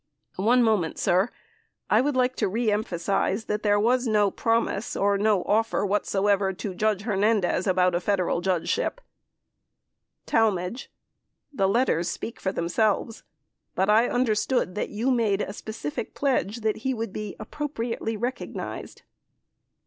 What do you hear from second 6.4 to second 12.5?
to Judge Hernandez about a Federal judgeship. Talmadge. The letters speak